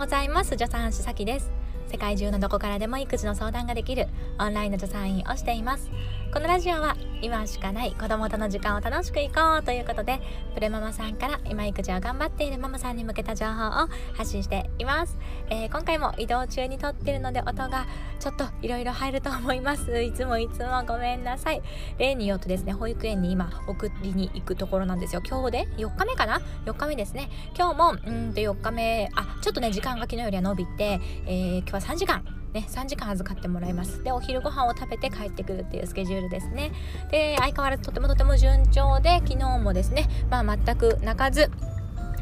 [0.00, 0.52] ございます。
[0.52, 1.50] 助産師さきです。
[1.92, 4.08] 世界中のどこからでも育児の相談ができる
[4.38, 5.90] オンラインの助産院をしています。
[6.32, 10.20] このラジオは今しかない子供との時間を楽しくいこうということで
[10.54, 13.70] プレママさんから今育児を頑張っているママさんに向けた情報を
[14.14, 15.18] 発信しています、
[15.50, 17.84] えー、今回も移動中に撮ってるので音が
[18.20, 20.02] ちょっといろいろ入ると思います。
[20.02, 21.62] いつもいつもごめんなさい。
[21.96, 25.22] 例によってですね保育園に今送りに行くところなんですよ。
[25.26, 27.30] 今日で？4日目かな？4日目ですね。
[27.56, 34.02] 今日もうんと4日目あちょっとね時間が昨日よりは伸びて、えー、今日は3時間ね、3時間預かってもらいます。
[34.02, 36.72] でお昼ご飯を食べて帰ってくるっていうスケジュールですね。
[37.10, 41.50] で相変わらずとてもとても順調で昨日もですね、まあ、全く泣かず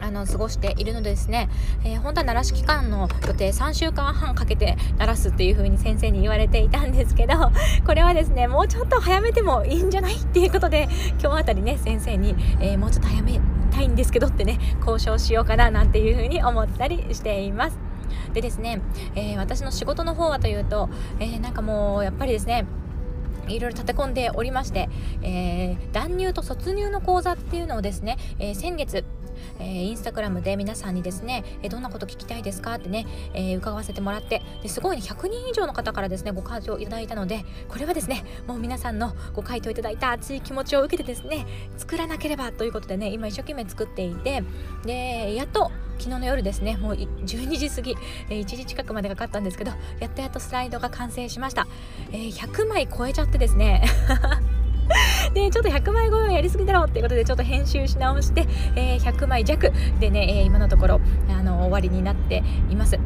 [0.00, 1.48] あの過ごしているのでですね、
[1.84, 7.34] えー、本当は鳴らし期間の予定3週間半かけて鳴らすっていう風に先生に言われていたんですけど
[7.86, 10.88] これはですねもうちょっと早めてもいいんじゃないっていうことで
[11.20, 13.40] 今日あたりね先生に、えー、もうちょっと早め
[13.70, 17.85] たいんですけどってね交渉しようかななんていう風に思ったりしています。
[18.32, 18.80] でですね、
[19.14, 22.66] えー、私の仕事の方はというと、えー、なんかもうやっぱりですね
[23.48, 24.88] いろいろ立て込んでおりまして、
[25.22, 29.04] えー、断乳と卒乳の講座っていうのをですね、えー、先月
[29.58, 44.42] えー、インスタグラムで皆さんにですね、えー、どんなこと聞きたいですかってね、えー、伺わせてもらってですごいね100人以上の方からですねご回答いただいたのでこれはですねもう皆さんのご回答いただいた熱い気持ちを受けてですね作らなければということでね今一生懸命作っていて
[44.84, 47.96] でやっと昨日の夜ですねもう12時過ぎ、
[48.28, 51.66] えー、1時近くまでかかったんですけどやっとやっとスライドが完成しました、
[52.12, 53.82] えー、100枚超えちゃってですね
[55.36, 59.70] でちょっと100枚超えはやりすぎだろうっていうことでちょっと編集し直して、えー、100枚弱
[60.00, 62.98] でね、え今のところあの終わりになっています。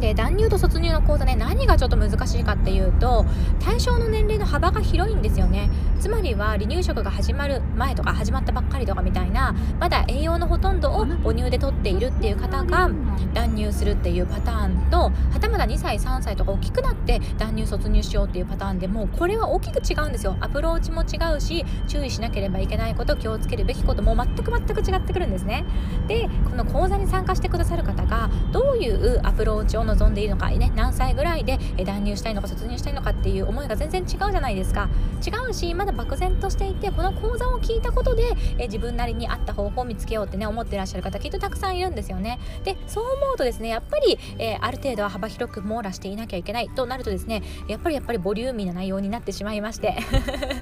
[0.00, 3.26] で断乳と卒乳の講座ね何がちょっと難しいかっていうと
[3.58, 5.70] 対象の年齢の幅が広いんですよね
[6.08, 12.88] つまりは離乳食が始まる前とか始まったばっかりとかみたいなまだ栄養のほとんどを母乳で取っているっていう方が
[13.34, 20.34] 断乳するっていうパターンとはたまた2歳3歳とか大きくなって断乳卒乳しようっていうパターンでもうこれは大きく違うんですよ。
[20.40, 25.66] アプローチも違うし注意しなければいけないこと気をつけるべきことも全く全く違ってくるんですね。
[26.06, 34.88] でこの講座に参加してくださる方がどういうアプローチを望んでいるのか、ね、何歳ぐらいで断乳したいのか卒乳したいのかっていう思いが全然違うじゃないですか。
[35.26, 38.22] 違うしまだ漠然としていてこの講座を聞いたことで
[38.56, 42.38] え自分なりに合った方法を見つけようってね思ってらっしゃる方きっとたくさんいるんですよね。
[42.64, 49.96] でそう思うとですねやっぱり、えー、ある程度は幅広く網羅していなきゃいけないとなるとですねやっぱりやっぱりボリューミーな内容になってしまいまして。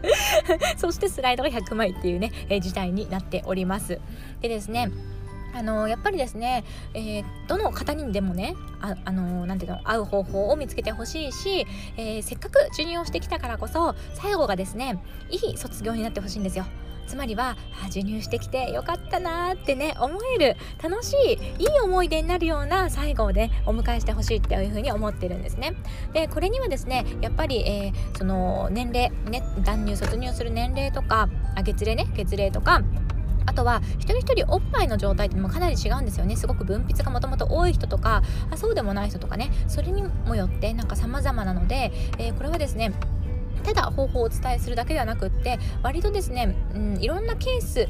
[0.79, 4.01] そしてスライドが100枚っていうね、えー、事態になっております。
[4.41, 4.91] でですね
[5.57, 16.67] あのやっぱりですね、えー、どの方にでもねああのなんていうの合う方法を見つけてほしいし、えー、せっかく授乳をしてきたからこそ最後がですねいい卒業になってほしいんですよ。
[17.07, 21.15] つまりは授乳してきてよかったなーってね思える楽し
[21.59, 25.75] いいい思い出になるような最後をねお迎えしてほしいっていうふうに思ってるんですね。
[26.13, 32.83] でこれにはですねやっぱり、えー、その年齢ね断乳卒乳する年齢とかあ月齢ね月齢とか
[33.47, 36.37] あとは一人一人おっぱいの状態ってもかなり違うんですよね。
[36.37, 39.51] すごく分泌がもともと多い人とかあそうでもない人とかね。
[39.69, 42.93] それにもよってなんか様々なので、えー、これはですね
[43.63, 47.89] ただ方法をお伝えするだけではなくって割とですね、うん、いろんなケース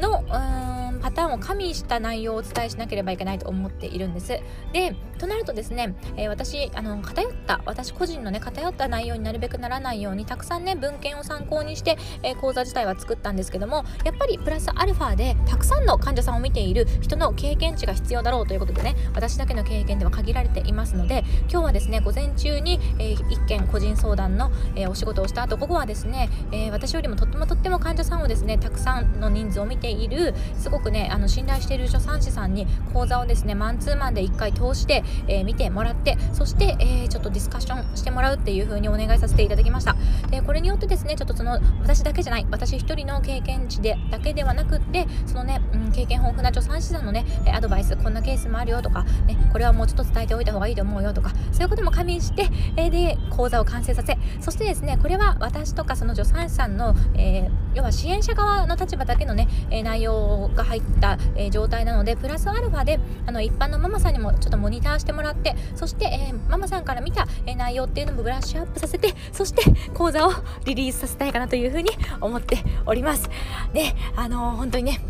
[0.00, 4.38] のうんパターンを加味した内容をお伝えしなければいけないと思っているんです。
[4.72, 39.96] でとなるとですね、えー、私あの偏った私個人のね偏った内容になるべくならないようにたくさんね文献を参考にして、えー、講座自体は作ったんですけどもやっぱりプラスアルファでたくさんの患者さんを見ている人の経験値が必要だろうということでね私だけの経験では限られていますので今日はですね午前中に、えー、一件個人相談の、えお仕事をした後午後はですね、え私よりもとってもとっても患者さんをですねたくさんの人数を見ているすごくねあの信頼している助産師さんに講座をですねマンツーマンで1回通して、えー、見てもらってそして、えー、ちょっとディスカッションしてもらうっていう風にお願いさせていただきました。
[40.30, 69.62] でこれによってですねちょっとその私だけじゃない私一人の経験値でだけではなくってそのね、うん、経験豊富な助産師さんのねアドバイスこんなケースもあるよとか、ね、これはもうちょっと伝えておいた方がいいと思うよとかそういうことも加味して、えー、で講座を完成させそしてですねこれは私とかその助産師さんの、えー、要は支援者側の立場だけのね、え内容が入った、え状態なのでプラスアルファであの一般のママさんにもちょっとモニターしてもらってそして、えー、ママさんから見た、え内容っていうのもブラッシュアップさせてそして
[69.94, 70.32] 講座を
[70.64, 71.90] リリースさせたいかなというふうに
[72.20, 73.28] 思っております。
[73.72, 75.00] であのー、本当にね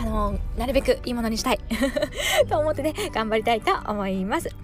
[0.00, 1.60] あのー、なるべくいいものにしたい。
[2.48, 4.63] と思ってね頑張りたいと思います。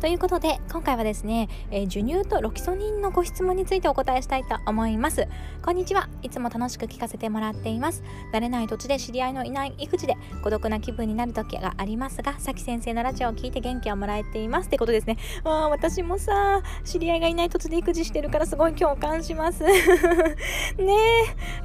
[0.00, 5.26] ということで今回はですね、えー、授乳とロキソニンのご質問についてお答えしたいと思います。
[5.60, 6.08] こんにちは。
[6.22, 8.04] いつも楽しく聞かせてもらっています。
[8.32, 15.16] 慣れない土地で知り合いのいない育児で孤独な気分になる時がありますがさき先生のラジオを聞いて元気をもらえていますってことですね。
[15.42, 19.64] あ私もさ知り合いがいない土地で育児してるからすごい共感します。
[20.78, 20.94] ね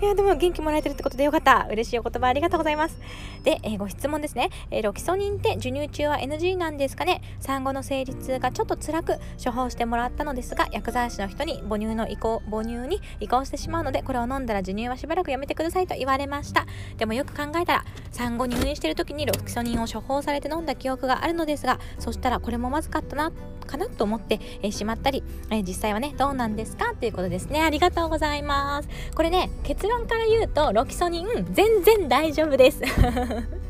[0.01, 0.05] え。
[0.05, 1.67] いやでも元気もらえてるってことでよかった。
[1.69, 2.99] 嬉しいお言葉ありがとうございます。
[3.43, 7.21] で、えー、ご質問ですね、えー、ロキソニンって授乳中は NG なんですかね？
[7.39, 16.65] 産後の生理痛がちょっと辛く処方してもらったのですが薬剤師の人に母乳の移行母乳に移行してしまうのでこれを飲んだら授乳はしばらくやめてくださいと言われました。
[16.97, 23.31] でもよく考えたら産後入院してる時にロキソニンを処方されて飲んだ記憶があるのですがそしたらこれもまずかったな
[23.65, 27.61] かなと思って、え、しまったり、え、実際はねどうなんですかっていうことですね。
[27.61, 28.89] ありがとうございます。
[29.15, 32.81] これね結論から言うとロキソニン全然大丈夫です。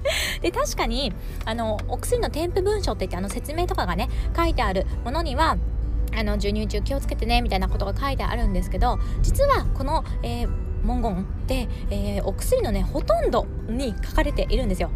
[0.42, 1.14] で確かに
[1.46, 5.58] あのお薬の添付文書って言ってあの説明とかがね書いてあるものには
[6.16, 10.50] あの授乳中気をつけてねみたいなことが書いてあるんですけど実はこの、えー、
[10.84, 14.92] 文言って、えー、お薬のねほとんどに書かれているんですよ。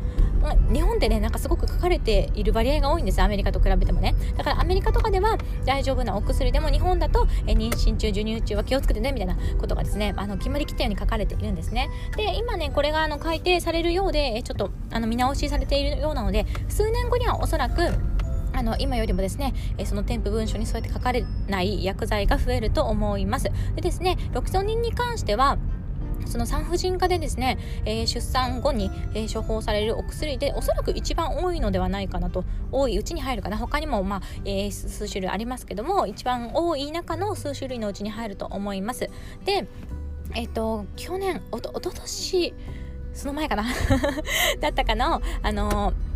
[0.47, 4.15] ま日本ってねなんかすごく書かれている割合が多いんですアメリカと比べてもね。
[4.38, 11.89] だからアメリカとかでは大丈夫なお薬でも日本だと、え妊娠中授乳中は気をつけてねみたいなことがですねあの決まりきったように書かれているんですね。
[12.15, 17.81] で今ねこれがあの改定されるようでえちょっとあの見直しされているようなので数年後にはおそらく
[18.53, 23.51] あの今よりもですね、えその添付文書にそうやって書かれない薬剤が増えると思います。
[23.75, 25.57] でですねロキソニンに関しては
[26.25, 33.58] その産婦人科でですね、えー、出産後に、えー、処方されるお薬でおそらく一番多いのではないかなと多いうちに入るかな。
[33.58, 39.10] 他にも、まあえー、数種類ありますけども一番多い中の数種類のうちに入ると思います。
[39.46, 39.68] で
[40.36, 42.54] えっ、と去年おとおととし
[43.14, 43.64] その前かな？
[44.60, 46.06] だったかのあのー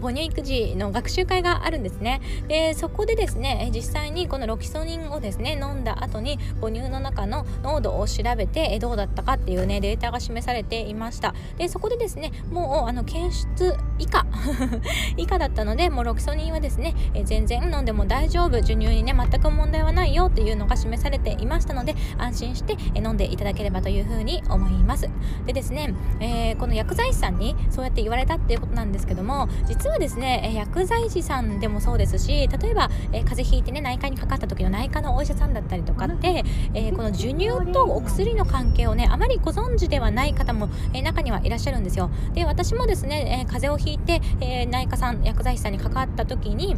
[0.00, 2.20] 母乳育児の学習会があるんですね。
[2.48, 11.34] でそこでですね実際にこのロキソニンをですね飲んだ後に母乳の中の濃度を調べてどうだったかっていうねデータが示されていました。
[11.56, 14.26] でそこでですねもうあの検出以下
[15.16, 16.94] 以下だったのでもうロキソニンはですね
[17.24, 25.08] 全然飲んでも大丈夫授乳にね全く問題はないよっていうのが示されていましたので安心して飲んでいただければというふうに思います。
[25.46, 36.42] でですね、えー、この薬剤師さんにそうやって言われたっていうことなんですけども実はですね薬剤師さんでもそうですし例えば、えー、風邪ひいてね内科にかかった時の内科のお医者さんだったりとかって、
[36.74, 42.10] えー、この授乳とお薬の関係をねあまりご存知ではない方も、えー、中にはいらっしゃるんですよ。
[42.34, 46.76] で私もですね、え風邪をひいて、え内科さん薬剤師さんにかかった時に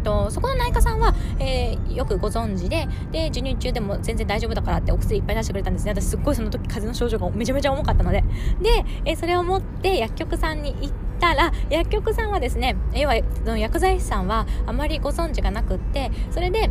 [0.00, 5.92] とそこの内科さんは、えー、よくご存知でで授乳中でも全然大丈夫だからってお薬いっぱい出してくれたんですね。
[5.92, 8.22] 私すっごいその時風邪の症状がめちゃめちゃ重かったので。
[8.60, 13.14] で、えー、それを持って薬局さんに行ったら薬局さんはですね要は
[13.56, 16.70] 薬剤師さんはあまりご存知がなくってそれで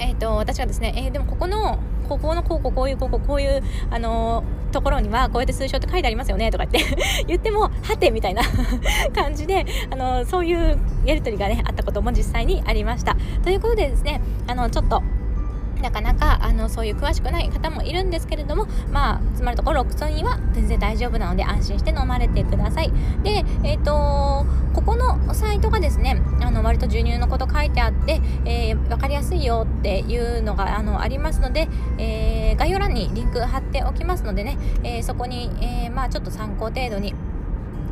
[0.00, 1.78] えーと、私はですね、えー、でもここの
[2.08, 6.96] ここのこうこうこういうこうこうこういう、あのー、ところにはこうやって数章って書いてありますよねとか言って
[7.28, 8.42] 言ってもはてみたいな
[9.14, 13.16] 感じで、あのー、そういうやり取りがねあったことも実際にありました。
[13.44, 15.02] ということでですねあのちょっと
[15.80, 22.92] なかなかあのそういう詳しくない方もいるんですけれどもまあつまるところロクソニンは全然大丈夫なので安心して飲まれてください。
[23.22, 31.68] でえっ、ー、とここのサイトがですねあの割と授乳のこと書いてあって、えー、分かりやすいよっていうのがあのありますので、
[31.98, 37.14] えー、概要欄にリンク貼っておきますのでね、え、そこに、えまあちょっと参考程度に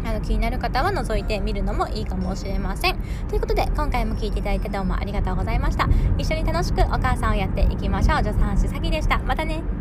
[0.04, 2.98] あの気になる方は覗いてみるのもいいかもしれません。
[3.28, 5.88] ということで今回も聴いていただいてどうもありがとうございました。
[6.16, 8.18] 一緒に楽しくお母さんをやっていきましょう。
[8.18, 9.18] 助産師さぎでした。
[9.18, 9.77] またね。